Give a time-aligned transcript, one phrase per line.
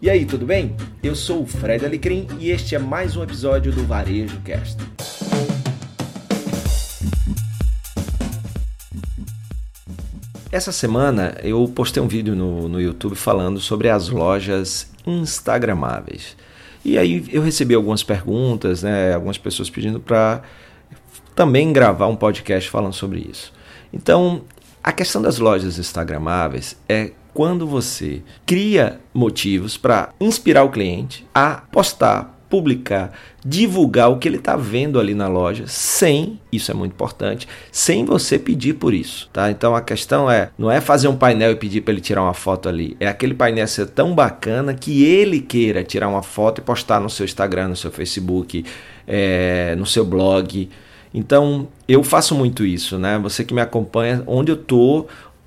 [0.00, 0.76] E aí, tudo bem?
[1.02, 4.76] Eu sou o Fred Alecrim e este é mais um episódio do Varejo Cast.
[10.52, 16.36] Essa semana eu postei um vídeo no, no YouTube falando sobre as lojas instagramáveis.
[16.84, 20.42] E aí eu recebi algumas perguntas, né, algumas pessoas pedindo para
[21.34, 23.50] também gravar um podcast falando sobre isso.
[23.90, 24.42] Então,
[24.84, 31.64] a questão das lojas instagramáveis é quando você cria motivos para inspirar o cliente a
[31.70, 33.12] postar, publicar,
[33.44, 38.06] divulgar o que ele está vendo ali na loja, sem, isso é muito importante, sem
[38.06, 39.50] você pedir por isso, tá?
[39.50, 42.32] Então a questão é, não é fazer um painel e pedir para ele tirar uma
[42.32, 46.64] foto ali, é aquele painel ser tão bacana que ele queira tirar uma foto e
[46.64, 48.64] postar no seu Instagram, no seu Facebook,
[49.06, 50.70] é, no seu blog.
[51.12, 53.18] Então eu faço muito isso, né?
[53.18, 55.06] Você que me acompanha, onde eu tô,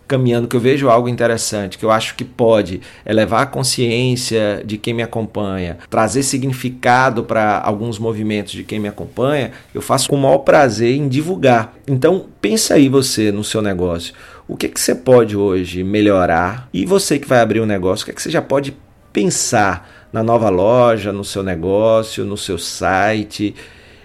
[0.09, 4.77] caminhando, que eu vejo algo interessante, que eu acho que pode elevar a consciência de
[4.77, 10.16] quem me acompanha, trazer significado para alguns movimentos de quem me acompanha, eu faço com
[10.16, 11.76] o maior prazer em divulgar.
[11.88, 14.16] Então, pensa aí você no seu negócio.
[14.48, 16.68] O que, que você pode hoje melhorar?
[16.73, 18.76] E você que vai abrir um negócio, o que, que você já pode
[19.13, 23.54] pensar na nova loja, no seu negócio, no seu site,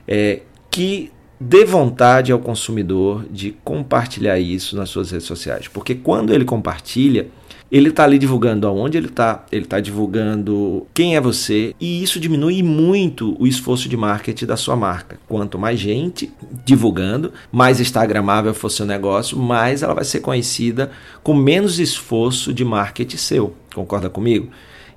[0.06, 1.10] é, que
[1.46, 5.68] dê vontade ao consumidor de compartilhar isso nas suas redes sociais.
[5.68, 7.28] Porque quando ele compartilha,
[7.70, 12.18] ele está ali divulgando aonde ele está, ele está divulgando quem é você, e isso
[12.18, 15.18] diminui muito o esforço de marketing da sua marca.
[15.28, 16.32] Quanto mais gente
[16.64, 20.90] divulgando, mais instagramável for seu negócio, mais ela vai ser conhecida
[21.22, 23.54] com menos esforço de marketing seu.
[23.74, 24.48] Concorda comigo?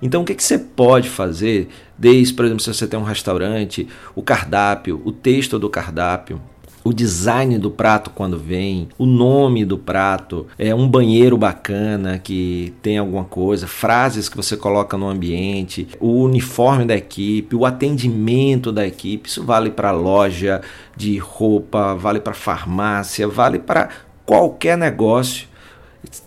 [0.02, 3.88] Então, o que, que você pode fazer, desde, por exemplo, se você tem um restaurante,
[4.16, 6.42] o cardápio, o texto do cardápio,
[6.88, 12.74] o design do prato quando vem, o nome do prato, é um banheiro bacana que
[12.82, 18.72] tem alguma coisa, frases que você coloca no ambiente, o uniforme da equipe, o atendimento
[18.72, 20.62] da equipe, isso vale para loja
[20.96, 23.90] de roupa, vale para farmácia, vale para
[24.26, 25.48] qualquer negócio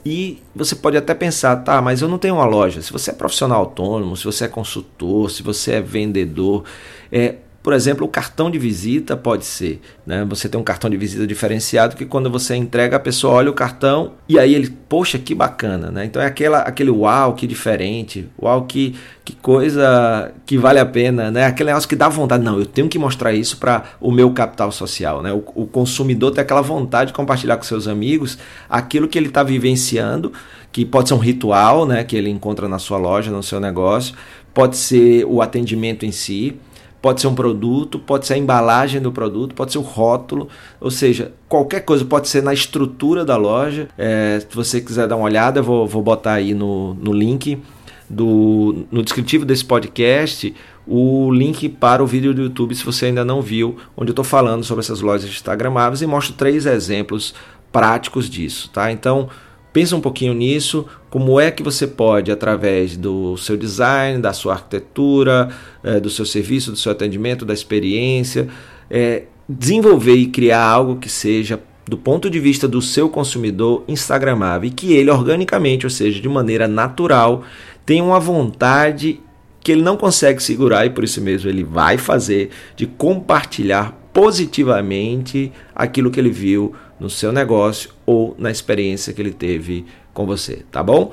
[0.04, 2.80] e você pode até pensar, tá, mas eu não tenho uma loja.
[2.80, 6.64] Se você é profissional autônomo, se você é consultor, se você é vendedor,
[7.12, 9.82] é, por exemplo, o cartão de visita pode ser.
[10.06, 10.24] Né?
[10.30, 13.52] Você tem um cartão de visita diferenciado que quando você entrega, a pessoa olha o
[13.52, 15.90] cartão e aí ele, poxa, que bacana.
[15.90, 16.06] Né?
[16.06, 21.30] Então é aquela, aquele uau, que diferente, uau, que, que coisa que vale a pena.
[21.30, 21.44] Né?
[21.44, 22.42] Aquele negócio que dá vontade.
[22.42, 25.22] Não, eu tenho que mostrar isso para o meu capital social.
[25.22, 25.30] Né?
[25.30, 28.38] O, o consumidor tem aquela vontade de compartilhar com seus amigos
[28.70, 30.32] aquilo que ele está vivenciando,
[30.72, 32.04] que pode ser um ritual né?
[32.04, 34.14] que ele encontra na sua loja, no seu negócio,
[34.54, 36.58] pode ser o atendimento em si
[37.00, 40.48] Pode ser um produto, pode ser a embalagem do produto, pode ser o rótulo,
[40.80, 43.88] ou seja, qualquer coisa, pode ser na estrutura da loja.
[43.96, 47.62] É, se você quiser dar uma olhada, eu vou, vou botar aí no, no link
[48.08, 50.54] do, no descritivo desse podcast
[50.86, 54.24] o link para o vídeo do YouTube, se você ainda não viu, onde eu estou
[54.24, 57.32] falando sobre essas lojas instagramáveis e mostro três exemplos
[57.70, 58.90] práticos disso, tá?
[58.90, 59.28] Então,
[59.72, 64.54] Pensa um pouquinho nisso, como é que você pode, através do seu design, da sua
[64.54, 65.48] arquitetura,
[65.84, 68.48] é, do seu serviço, do seu atendimento, da experiência,
[68.90, 74.68] é, desenvolver e criar algo que seja, do ponto de vista do seu consumidor, instagramável
[74.68, 77.44] e que ele organicamente, ou seja, de maneira natural,
[77.86, 79.20] tenha uma vontade
[79.60, 85.52] que ele não consegue segurar e por isso mesmo ele vai fazer de compartilhar positivamente
[85.74, 90.64] aquilo que ele viu no seu negócio ou na experiência que ele teve com você,
[90.70, 91.12] tá bom?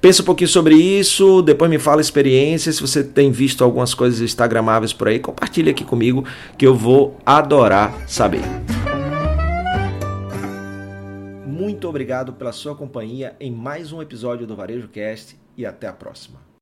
[0.00, 2.72] Pensa um pouquinho sobre isso, depois me fala experiência.
[2.72, 6.24] Se você tem visto algumas coisas instagramáveis por aí, compartilha aqui comigo
[6.58, 8.42] que eu vou adorar saber.
[11.46, 15.92] Muito obrigado pela sua companhia em mais um episódio do Varejo Cast e até a
[15.92, 16.42] próxima.